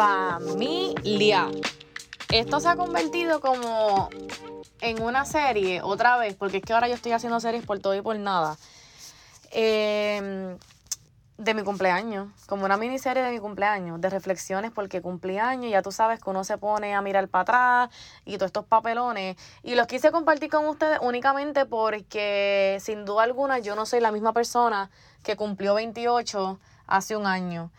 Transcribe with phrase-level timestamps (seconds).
[0.00, 1.50] familia.
[2.32, 4.08] Esto se ha convertido como
[4.80, 7.94] en una serie, otra vez, porque es que ahora yo estoy haciendo series por todo
[7.94, 8.56] y por nada.
[9.50, 10.56] Em,
[11.36, 15.82] de mi cumpleaños, como una miniserie de mi cumpleaños, de reflexiones porque cumplí años, ya
[15.82, 17.90] tú sabes que uno se pone a mirar para atrás
[18.24, 19.36] y todos estos papelones.
[19.62, 24.12] Y los quise compartir con ustedes únicamente porque sin duda alguna yo no soy la
[24.12, 24.90] misma persona
[25.22, 27.70] que cumplió 28 hace un año.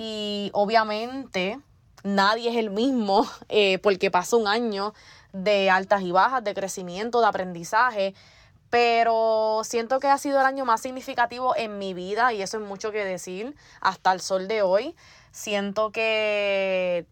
[0.00, 1.58] Y obviamente
[2.04, 4.94] nadie es el mismo eh, porque pasó un año
[5.32, 8.14] de altas y bajas, de crecimiento, de aprendizaje
[8.70, 12.62] pero siento que ha sido el año más significativo en mi vida y eso es
[12.62, 14.94] mucho que decir hasta el sol de hoy.
[15.30, 17.06] Siento que,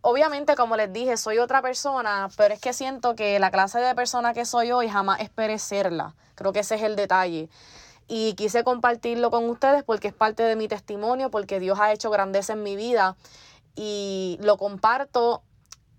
[0.00, 3.94] obviamente, como les dije, soy otra persona, pero es que siento que la clase de
[3.94, 6.14] persona que soy hoy jamás esperé serla.
[6.34, 7.50] Creo que ese es el detalle.
[8.08, 12.10] Y quise compartirlo con ustedes porque es parte de mi testimonio, porque Dios ha hecho
[12.10, 13.16] grandeza en mi vida
[13.74, 15.42] y lo comparto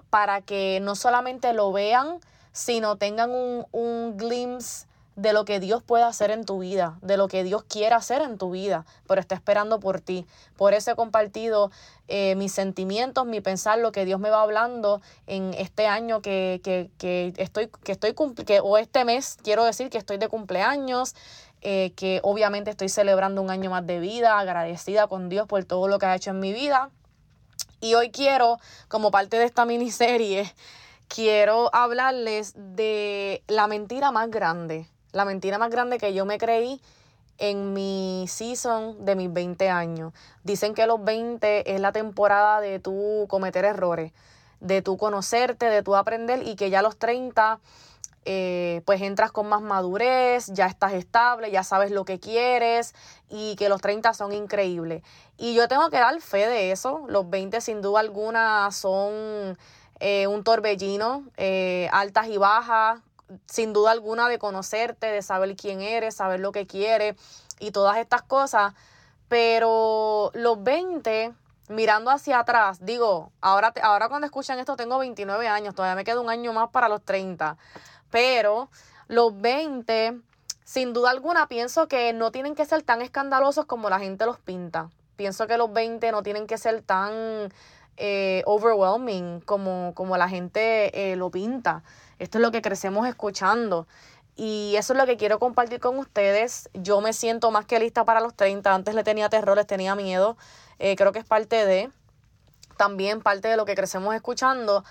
[0.09, 2.19] para que no solamente lo vean,
[2.51, 7.17] sino tengan un, un glimpse de lo que Dios puede hacer en tu vida, de
[7.17, 10.25] lo que Dios quiere hacer en tu vida, pero está esperando por ti.
[10.57, 11.71] Por eso he compartido
[12.07, 16.61] eh, mis sentimientos, mi pensar, lo que Dios me va hablando en este año que,
[16.63, 21.15] que, que estoy, que estoy que, o este mes, quiero decir que estoy de cumpleaños,
[21.65, 25.87] eh, que obviamente estoy celebrando un año más de vida, agradecida con Dios por todo
[25.87, 26.89] lo que ha hecho en mi vida.
[27.79, 30.53] Y hoy quiero, como parte de esta miniserie,
[31.07, 36.81] quiero hablarles de la mentira más grande, la mentira más grande que yo me creí
[37.37, 40.11] en mi season de mis 20 años.
[40.43, 44.11] Dicen que los 20 es la temporada de tú cometer errores,
[44.59, 47.61] de tú conocerte, de tú aprender y que ya los 30
[48.25, 52.93] eh, pues entras con más madurez, ya estás estable, ya sabes lo que quieres
[53.29, 55.03] y que los 30 son increíbles.
[55.37, 59.57] Y yo tengo que dar fe de eso, los 20 sin duda alguna son
[59.99, 63.01] eh, un torbellino, eh, altas y bajas,
[63.45, 67.15] sin duda alguna de conocerte, de saber quién eres, saber lo que quieres
[67.59, 68.73] y todas estas cosas.
[69.29, 71.33] Pero los 20,
[71.69, 76.19] mirando hacia atrás, digo, ahora, ahora cuando escuchan esto tengo 29 años, todavía me queda
[76.19, 77.57] un año más para los 30.
[78.13, 78.69] Pero
[79.07, 80.21] los 20,
[80.63, 84.37] sin duda alguna, pienso que no tienen que ser tan escandalosos como la gente los
[84.37, 84.91] pinta.
[85.15, 87.51] Pienso que los 20 no tienen que ser tan
[87.97, 91.81] eh, overwhelming como, como la gente eh, lo pinta.
[92.19, 93.87] Esto es lo que crecemos escuchando.
[94.35, 96.69] Y eso es lo que quiero compartir con ustedes.
[96.75, 98.75] Yo me siento más que lista para los 30.
[98.75, 100.37] Antes le tenía terror, les tenía miedo.
[100.77, 101.89] Eh, creo que es parte de,
[102.77, 104.83] también parte de lo que crecemos escuchando.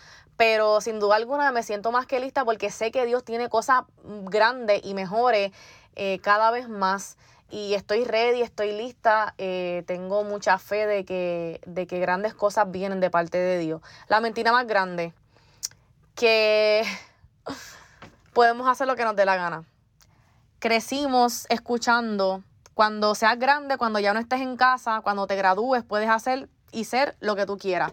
[0.42, 3.84] Pero sin duda alguna me siento más que lista porque sé que Dios tiene cosas
[4.02, 5.52] grandes y mejores
[6.20, 7.16] cada vez más
[7.52, 12.70] y estoy ready, estoy lista, eh, tengo mucha fe de que, de que grandes cosas
[12.70, 13.82] vienen de parte de Dios.
[14.08, 15.12] La mentira más grande,
[16.14, 16.82] que
[18.32, 19.64] podemos hacer lo que nos dé la gana.
[20.60, 22.42] Crecimos escuchando,
[22.72, 26.84] cuando seas grande, cuando ya no estés en casa, cuando te gradúes, puedes hacer y
[26.84, 27.92] ser lo que tú quieras.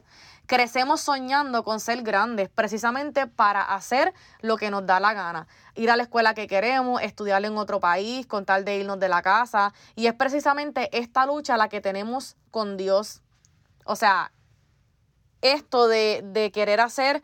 [0.50, 5.48] Crecemos soñando con ser grandes, precisamente para hacer lo que nos da la gana.
[5.76, 9.10] Ir a la escuela que queremos, estudiar en otro país, con tal de irnos de
[9.10, 9.76] la casa.
[9.96, 13.22] Y es precisamente esta lucha la que tenemos con Dios.
[13.86, 14.32] O sea,
[15.44, 17.22] esto de, querer hacer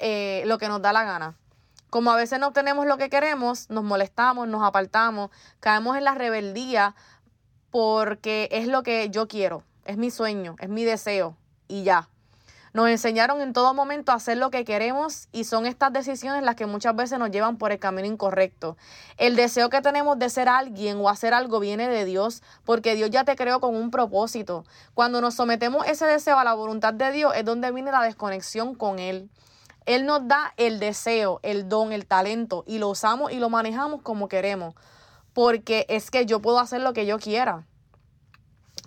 [0.00, 1.36] eh, lo que nos da la gana.
[1.88, 6.16] Como a veces no obtenemos lo que queremos, nos molestamos, nos apartamos, caemos en la
[6.16, 6.96] rebeldía
[7.70, 11.36] porque es lo que yo quiero, es mi sueño, es mi deseo
[11.68, 12.08] y ya.
[12.76, 16.56] Nos enseñaron en todo momento a hacer lo que queremos y son estas decisiones las
[16.56, 18.76] que muchas veces nos llevan por el camino incorrecto.
[19.16, 23.08] El deseo que tenemos de ser alguien o hacer algo viene de Dios porque Dios
[23.08, 24.66] ya te creó con un propósito.
[24.92, 28.74] Cuando nos sometemos ese deseo a la voluntad de Dios es donde viene la desconexión
[28.74, 29.30] con Él.
[29.86, 34.02] Él nos da el deseo, el don, el talento y lo usamos y lo manejamos
[34.02, 34.74] como queremos.
[35.32, 37.64] Porque es que yo puedo hacer lo que yo quiera.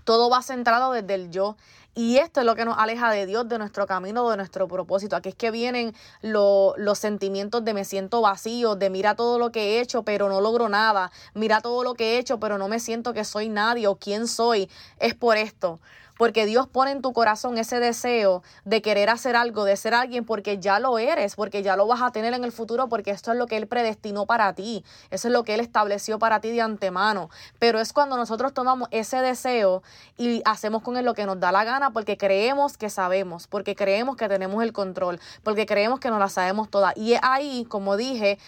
[0.04, 1.56] Todo va centrado desde el yo.
[2.02, 5.18] Y esto es lo que nos aleja de Dios, de nuestro camino, de nuestro propósito.
[5.18, 9.60] Aquí es que vienen los sentimientos de me siento vacío, de mira todo lo que
[9.60, 11.12] he hecho, pero no logro nada.
[11.34, 14.30] Mira todo lo que he hecho, pero no me siento que soy nadie o quién
[14.30, 14.70] soy.
[14.98, 15.82] Es por esto
[16.20, 20.26] porque Dios pone en tu corazón ese deseo de querer hacer algo, de ser alguien,
[20.26, 23.32] porque ya lo eres, porque ya lo vas a tener en el futuro, porque esto
[23.32, 26.52] es lo que Él predestinó para ti, eso es lo que Él estableció para ti
[26.52, 27.30] de antemano.
[27.58, 29.82] Pero es cuando nosotros tomamos ese deseo
[30.18, 33.74] y hacemos con Él lo que nos da la gana, porque creemos que sabemos, porque
[33.74, 36.92] creemos que tenemos el control, porque creemos que nos la sabemos toda.
[36.98, 38.40] Y es ahí, como dije,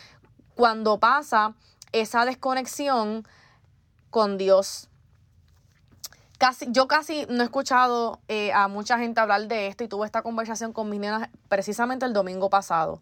[0.55, 1.55] cuando pasa
[1.93, 3.25] esa desconexión
[4.09, 4.89] con Dios
[6.41, 10.07] casi, yo casi no he escuchado eh, a mucha gente hablar de esto y tuve
[10.07, 12.99] esta conversación con mis nenas precisamente el domingo pasado.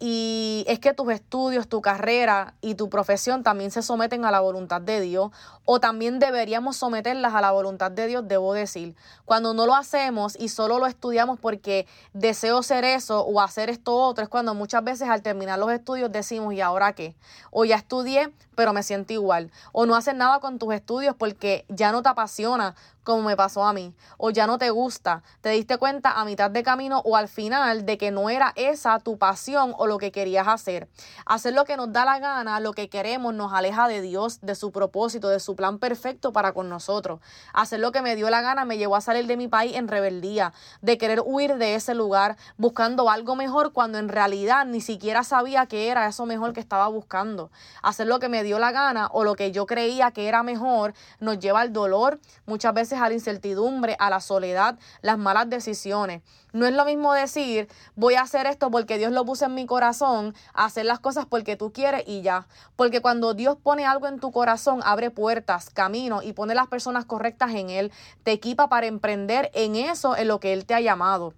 [0.00, 4.40] Y es que tus estudios, tu carrera y tu profesión también se someten a la
[4.40, 5.30] voluntad de Dios
[5.64, 8.94] o también deberíamos someterlas a la voluntad de Dios, debo decir.
[9.24, 13.94] Cuando no lo hacemos y solo lo estudiamos porque deseo ser eso o hacer esto
[13.96, 17.14] otro, es cuando muchas veces al terminar los estudios decimos, ¿y ahora qué?
[17.50, 19.50] O ya estudié, pero me siento igual.
[19.72, 22.74] O no haces nada con tus estudios porque ya no te apasiona
[23.04, 26.50] como me pasó a mí, o ya no te gusta, te diste cuenta a mitad
[26.50, 30.10] de camino o al final de que no era esa tu pasión o lo que
[30.10, 30.88] querías hacer.
[31.26, 34.54] Hacer lo que nos da la gana, lo que queremos, nos aleja de Dios, de
[34.54, 37.20] su propósito, de su plan perfecto para con nosotros.
[37.52, 39.88] Hacer lo que me dio la gana me llevó a salir de mi país en
[39.88, 45.24] rebeldía, de querer huir de ese lugar buscando algo mejor cuando en realidad ni siquiera
[45.24, 47.50] sabía que era eso mejor que estaba buscando.
[47.82, 50.94] Hacer lo que me dio la gana o lo que yo creía que era mejor
[51.20, 56.22] nos lleva al dolor, muchas veces a la incertidumbre, a la soledad, las malas decisiones.
[56.52, 59.66] No es lo mismo decir, voy a hacer esto porque Dios lo puso en mi
[59.66, 62.46] corazón, hacer las cosas porque tú quieres y ya.
[62.76, 67.04] Porque cuando Dios pone algo en tu corazón, abre puertas, caminos y pone las personas
[67.04, 67.92] correctas en Él,
[68.22, 71.34] te equipa para emprender en eso, en lo que Él te ha llamado.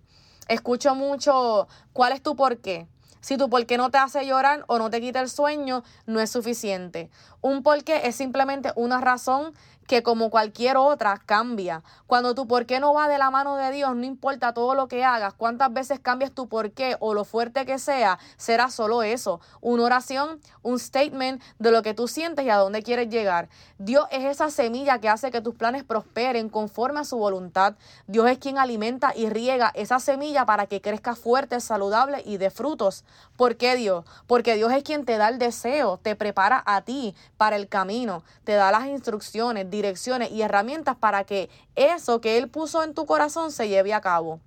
[0.48, 2.86] Escucho mucho, ¿cuál es tu por qué?
[3.26, 6.20] Si tu por qué no te hace llorar o no te quita el sueño, no
[6.20, 7.10] es suficiente.
[7.40, 9.52] Un por qué es simplemente una razón
[9.86, 11.82] que como cualquier otra cambia.
[12.06, 14.88] Cuando tu por qué no va de la mano de Dios, no importa todo lo
[14.88, 19.02] que hagas, cuántas veces cambias tu por qué o lo fuerte que sea, será solo
[19.02, 23.48] eso, una oración, un statement de lo que tú sientes y a dónde quieres llegar.
[23.78, 27.74] Dios es esa semilla que hace que tus planes prosperen conforme a su voluntad.
[28.06, 32.50] Dios es quien alimenta y riega esa semilla para que crezca fuerte, saludable y de
[32.50, 33.04] frutos.
[33.36, 34.04] ¿Por qué Dios?
[34.26, 38.22] Porque Dios es quien te da el deseo, te prepara a ti para el camino,
[38.44, 43.06] te da las instrucciones, direcciones y herramientas para que eso que Él puso en tu
[43.06, 44.40] corazón se lleve a cabo.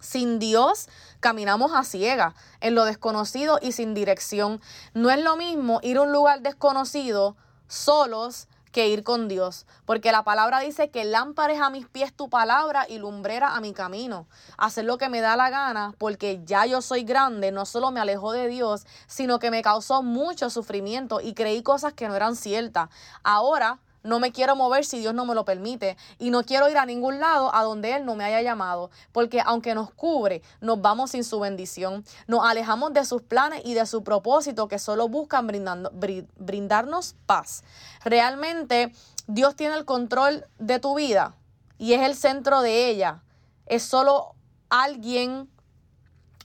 [0.00, 0.88] Sin Dios
[1.20, 4.60] caminamos a ciega, en lo desconocido y sin dirección.
[4.92, 7.36] No es lo mismo ir a un lugar desconocido
[7.68, 12.12] solos que ir con Dios, porque la palabra dice que lámpara es a mis pies
[12.12, 14.26] tu palabra y lumbrera a mi camino.
[14.58, 18.00] Hacer lo que me da la gana, porque ya yo soy grande, no solo me
[18.00, 22.34] alejó de Dios, sino que me causó mucho sufrimiento y creí cosas que no eran
[22.34, 22.88] ciertas.
[23.22, 25.96] Ahora no me quiero mover si Dios no me lo permite.
[26.18, 28.90] Y no quiero ir a ningún lado a donde Él no me haya llamado.
[29.12, 32.04] Porque aunque nos cubre, nos vamos sin su bendición.
[32.26, 37.64] Nos alejamos de sus planes y de su propósito que solo buscan brindarnos paz.
[38.04, 38.92] Realmente
[39.26, 41.34] Dios tiene el control de tu vida
[41.78, 43.22] y es el centro de ella.
[43.64, 44.34] Es solo
[44.68, 45.48] alguien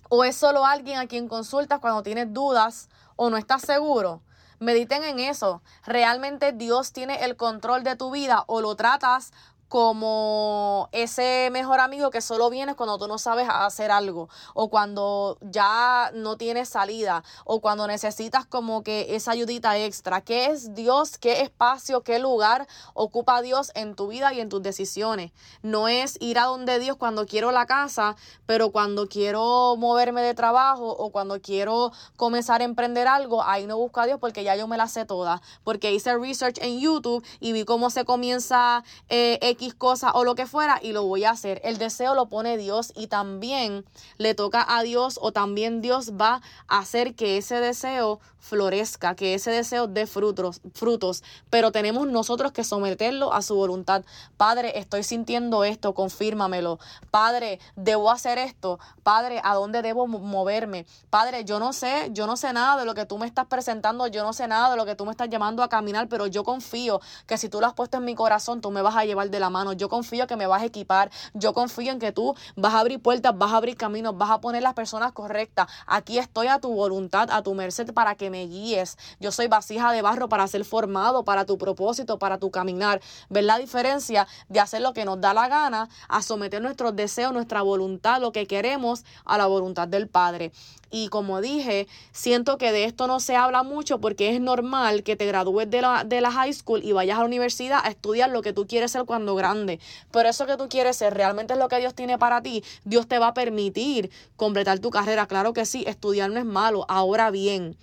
[0.07, 4.21] o es solo alguien a quien consultas cuando tienes dudas o no estás seguro.
[4.59, 5.61] Mediten en eso.
[5.85, 9.31] ¿Realmente Dios tiene el control de tu vida o lo tratas
[9.69, 15.37] como ese mejor amigo que solo viene cuando tú no sabes hacer algo o cuando
[15.41, 20.21] ya no tienes salida o cuando necesitas como que esa ayudita extra.
[20.21, 21.19] ¿Qué es Dios?
[21.19, 25.31] ¿Qué espacio, qué lugar ocupa Dios en tu vida y en tus decisiones?
[25.61, 28.15] No es ir a donde Dios cuando quiero la casa,
[28.47, 33.77] pero cuando quiero moverme de trabajo o cuando quiero comenzar a emprender algo, ahí no
[33.77, 37.23] busco a Dios porque ya yo me la sé toda, porque hice research en YouTube
[37.39, 41.25] y vi cómo se comienza eh, X cosa o lo que fuera y lo voy
[41.25, 41.59] a hacer.
[41.65, 43.83] El deseo lo pone Dios y también
[44.17, 49.33] le toca a Dios o también Dios va a hacer que ese deseo florezca, que
[49.33, 54.03] ese deseo dé frutos, frutos, pero tenemos nosotros que someterlo a su voluntad.
[54.37, 56.79] Padre, estoy sintiendo esto, confírmamelo.
[57.11, 58.79] Padre, debo hacer esto.
[59.03, 60.85] Padre, ¿a dónde debo moverme?
[61.09, 64.07] Padre, yo no sé, yo no sé nada de lo que tú me estás presentando,
[64.07, 66.45] yo no sé nada de lo que tú me estás llamando a caminar, pero yo
[66.45, 69.29] confío que si tú lo has puesto en mi corazón, tú me vas a llevar
[69.29, 69.73] de la mano.
[69.73, 71.11] Yo confío que me vas a equipar.
[71.33, 74.41] Yo confío en que tú vas a abrir puertas, vas a abrir caminos, vas a
[74.41, 75.67] poner las personas correctas.
[75.87, 78.97] Aquí estoy a tu voluntad, a tu merced para que me guíes.
[79.19, 83.01] Yo soy vasija de barro para ser formado, para tu propósito, para tu caminar.
[83.29, 87.33] ¿Ver la diferencia de hacer lo que nos da la gana a someter nuestros deseos,
[87.33, 90.51] nuestra voluntad, lo que queremos a la voluntad del Padre?
[90.91, 95.15] Y como dije, siento que de esto no se habla mucho porque es normal que
[95.15, 98.29] te gradúes de la, de la high school y vayas a la universidad a estudiar
[98.29, 99.79] lo que tú quieres ser cuando grande.
[100.11, 102.63] Pero eso que tú quieres ser realmente es lo que Dios tiene para ti.
[102.85, 105.27] Dios te va a permitir completar tu carrera.
[105.27, 106.85] Claro que sí, estudiar no es malo.
[106.87, 107.77] Ahora bien,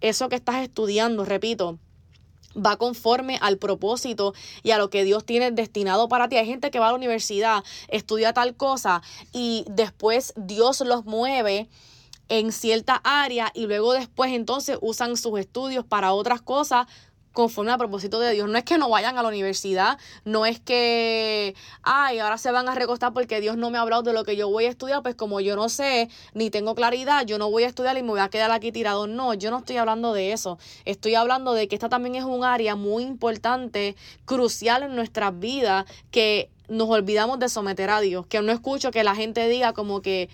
[0.00, 1.78] eso que estás estudiando, repito,
[2.56, 6.36] va conforme al propósito y a lo que Dios tiene destinado para ti.
[6.36, 11.68] Hay gente que va a la universidad, estudia tal cosa y después Dios los mueve
[12.28, 16.86] en cierta área y luego después entonces usan sus estudios para otras cosas
[17.36, 18.48] conforme al propósito de Dios.
[18.48, 22.66] No es que no vayan a la universidad, no es que, ay, ahora se van
[22.68, 25.02] a recostar porque Dios no me ha hablado de lo que yo voy a estudiar,
[25.02, 28.08] pues como yo no sé ni tengo claridad, yo no voy a estudiar y me
[28.08, 29.06] voy a quedar aquí tirado.
[29.06, 30.58] No, yo no estoy hablando de eso.
[30.86, 35.84] Estoy hablando de que esta también es un área muy importante, crucial en nuestras vidas,
[36.10, 40.00] que nos olvidamos de someter a Dios, que no escucho que la gente diga como
[40.00, 40.30] que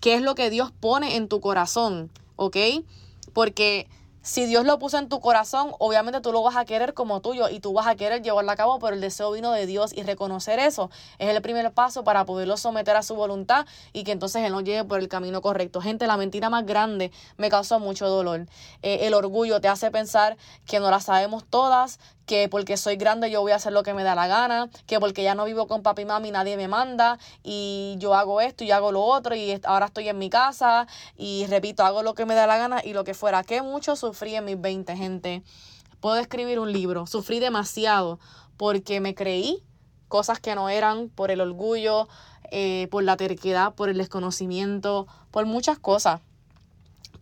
[0.00, 2.56] qué es lo que Dios pone en tu corazón, ¿ok?
[3.32, 3.88] Porque
[4.22, 7.48] si Dios lo puso en tu corazón, obviamente tú lo vas a querer como tuyo
[7.48, 10.02] y tú vas a querer llevarlo a cabo, pero el deseo vino de Dios y
[10.02, 14.44] reconocer eso es el primer paso para poderlo someter a su voluntad y que entonces
[14.44, 15.80] Él nos lleve por el camino correcto.
[15.80, 18.46] Gente, la mentira más grande me causó mucho dolor.
[18.82, 23.30] Eh, el orgullo te hace pensar que no la sabemos todas, que porque soy grande
[23.30, 25.66] yo voy a hacer lo que me da la gana, que porque ya no vivo
[25.66, 29.34] con papi y mami nadie me manda y yo hago esto y hago lo otro
[29.34, 30.86] y ahora estoy en mi casa
[31.16, 33.42] y repito, hago lo que me da la gana y lo que fuera.
[33.42, 35.42] Que mucho sufrí en mis 20, gente.
[36.00, 38.18] Puedo escribir un libro, sufrí demasiado
[38.56, 39.62] porque me creí
[40.08, 42.08] cosas que no eran por el orgullo,
[42.50, 46.20] eh, por la terquedad, por el desconocimiento, por muchas cosas.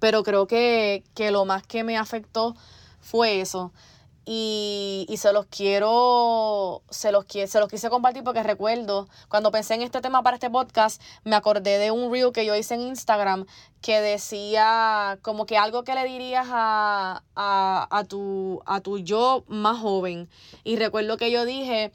[0.00, 2.54] Pero creo que, que lo más que me afectó
[3.00, 3.72] fue eso,
[4.30, 9.72] y, y, se los quiero, se los, se los quise compartir porque recuerdo, cuando pensé
[9.72, 12.82] en este tema para este podcast, me acordé de un reel que yo hice en
[12.82, 13.46] Instagram
[13.80, 19.44] que decía como que algo que le dirías a, a, a, tu, a tu yo
[19.48, 20.28] más joven.
[20.62, 21.90] Y recuerdo que yo dije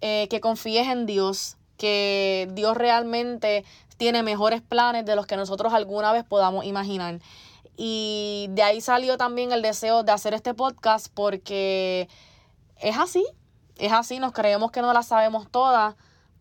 [0.00, 3.64] eh, que confíes en Dios, que Dios realmente
[3.96, 7.20] tiene mejores planes de los que nosotros alguna vez podamos imaginar.
[7.76, 12.08] Y de ahí salió también el deseo de hacer este podcast porque
[12.76, 13.24] es así,
[13.78, 15.94] es así, nos creemos que no la sabemos todas,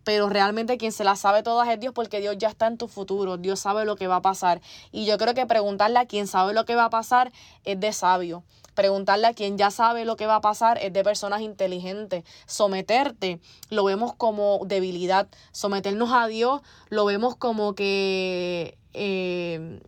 [0.03, 2.87] pero realmente quien se la sabe todas es Dios porque Dios ya está en tu
[2.87, 4.61] futuro, Dios sabe lo que va a pasar.
[4.91, 7.31] Y yo creo que preguntarle a quien sabe lo que va a pasar
[7.63, 8.43] es de sabio.
[8.75, 12.23] Preguntarle a quien ya sabe lo que va a pasar es de personas inteligentes.
[12.45, 15.27] Someterte lo vemos como debilidad.
[15.51, 18.77] Someternos a Dios lo vemos como que...
[18.93, 19.81] Eh,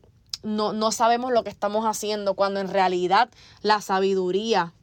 [0.43, 3.29] no, no sabemos lo que estamos haciendo, cuando en realidad
[3.62, 4.74] la sabiduría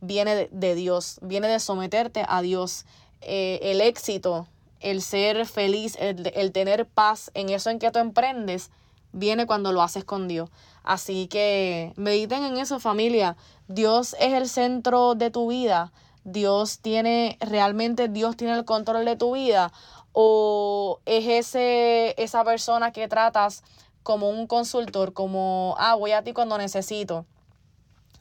[0.00, 2.86] viene de, Dios, viene de someterte a Dios.
[3.20, 4.46] Eh, el éxito,
[4.80, 8.70] el ser feliz, el, el tener paz en eso en que tú emprendes,
[9.12, 10.50] viene cuando lo haces con Dios.
[10.84, 13.36] Así que mediten en eso familia.
[13.66, 15.92] Dios es el centro de tu vida.
[16.24, 19.72] Dios tiene, realmente Dios tiene el control de tu vida.
[20.12, 23.62] O es ese, esa persona que tratas
[24.02, 27.26] como un consultor, como, ah, voy a ti cuando necesito.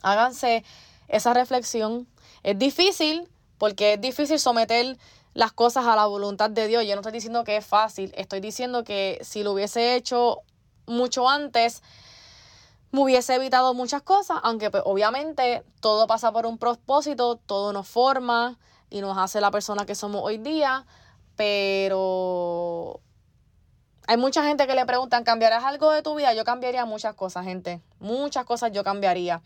[0.02, 0.64] Háganse
[1.08, 2.08] esa reflexión.
[2.44, 4.98] Es difícil, porque es difícil someter
[5.34, 6.86] las cosas a la voluntad de Dios.
[6.86, 10.40] Yo no estoy diciendo que es fácil, estoy diciendo que si lo hubiese hecho
[10.88, 11.84] mucho antes,
[12.92, 17.88] me hubiese evitado muchas cosas, aunque pues, obviamente todo pasa por un propósito, todo nos
[17.88, 18.58] forma
[18.90, 20.86] y nos hace la persona que somos hoy día,
[21.36, 23.02] pero
[24.08, 26.34] hay mucha gente que le preguntan, ¿cambiarás algo de tu vida?
[26.34, 27.82] Yo cambiaría muchas cosas, gente.
[28.00, 29.42] Muchas cosas yo cambiaría.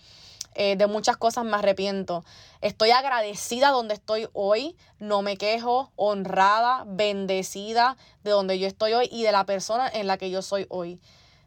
[0.54, 2.24] Eh, de muchas cosas me arrepiento.
[2.62, 4.78] Estoy agradecida donde estoy hoy.
[5.00, 10.06] No me quejo, honrada, bendecida de donde yo estoy hoy y de la persona en
[10.06, 11.02] la que yo soy hoy.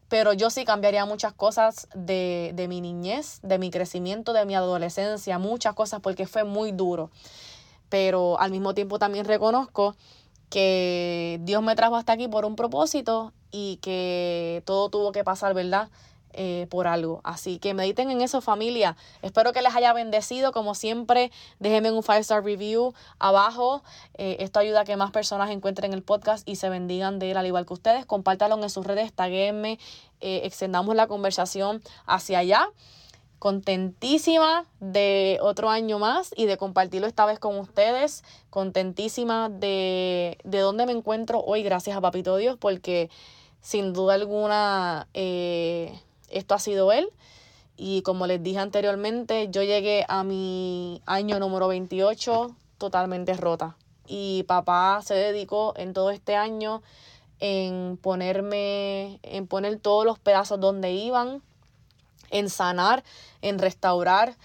[0.09, 4.55] Pero yo sí cambiaría muchas cosas de, de mi niñez, de mi crecimiento, de mi
[4.55, 7.11] adolescencia, muchas cosas porque fue muy duro.
[7.87, 9.95] Pero al mismo tiempo también reconozco
[10.49, 15.53] que Dios me trajo hasta aquí por un propósito y que todo tuvo que pasar,
[15.53, 15.89] ¿verdad?
[16.37, 17.21] Eh, por algo.
[17.23, 18.97] Así que mediten en eso familia.
[19.21, 20.51] Espero que les haya bendecido.
[20.51, 23.83] Como siempre, déjenme un 5-star review abajo.
[24.15, 27.37] Eh, esto ayuda a que más personas encuentren el podcast y se bendigan de él
[27.37, 28.05] al igual que ustedes.
[28.05, 29.79] Compártalo en sus redes, taguenme,
[30.19, 32.67] eh, extendamos la conversación hacia allá
[33.39, 40.59] contentísima de otro año más y de compartirlo esta vez con ustedes, contentísima de, de
[40.59, 43.09] dónde me encuentro hoy, gracias a Papito Dios, porque
[43.61, 45.99] sin duda alguna eh,
[46.29, 47.09] esto ha sido Él.
[47.77, 53.75] Y como les dije anteriormente, yo llegué a mi año número 28 totalmente rota.
[54.07, 56.83] Y papá se dedicó en todo este año
[57.39, 61.41] en ponerme, en poner todos los pedazos donde iban,
[62.29, 63.03] en sanar,
[63.41, 64.35] en restaurar,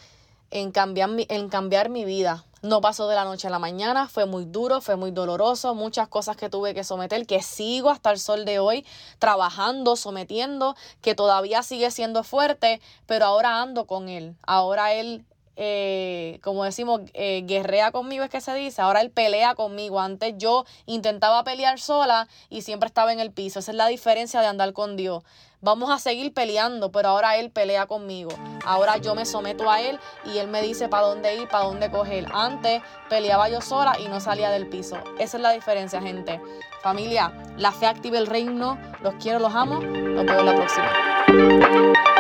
[0.51, 2.45] en cambiar, en cambiar mi vida.
[2.63, 6.09] No pasó de la noche a la mañana, fue muy duro, fue muy doloroso, muchas
[6.09, 8.85] cosas que tuve que someter, que sigo hasta el sol de hoy
[9.19, 14.37] trabajando, sometiendo, que todavía sigue siendo fuerte, pero ahora ando con él.
[14.47, 15.25] Ahora él
[15.63, 20.01] eh, como decimos, eh, guerrea conmigo, es que se dice, ahora él pelea conmigo.
[20.01, 23.59] Antes yo intentaba pelear sola y siempre estaba en el piso.
[23.59, 25.23] Esa es la diferencia de andar con Dios.
[25.63, 28.31] Vamos a seguir peleando, pero ahora Él pelea conmigo.
[28.65, 31.91] Ahora yo me someto a Él y Él me dice para dónde ir, para dónde
[31.91, 32.27] coger.
[32.33, 34.97] Antes peleaba yo sola y no salía del piso.
[35.19, 36.41] Esa es la diferencia, gente.
[36.83, 38.79] Familia, la fe activa el reino.
[39.03, 39.81] Los quiero, los amo.
[39.81, 42.17] Nos vemos la próxima.